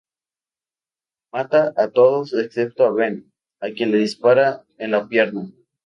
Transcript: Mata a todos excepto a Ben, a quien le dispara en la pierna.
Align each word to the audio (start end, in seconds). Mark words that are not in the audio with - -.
Mata 1.31 1.71
a 1.77 1.89
todos 1.91 2.33
excepto 2.33 2.85
a 2.87 2.91
Ben, 2.91 3.31
a 3.59 3.69
quien 3.69 3.91
le 3.91 3.99
dispara 3.99 4.65
en 4.79 4.89
la 4.89 5.07
pierna. 5.07 5.47